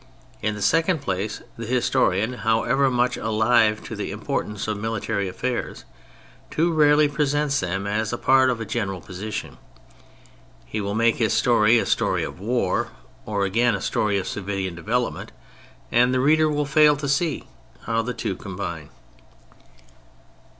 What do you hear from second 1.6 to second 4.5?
his torian, however much alive to the import